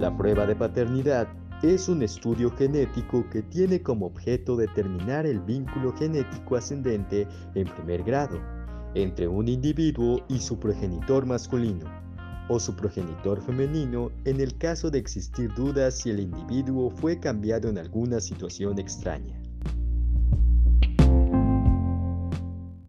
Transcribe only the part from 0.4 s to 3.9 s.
de paternidad es un estudio genético que tiene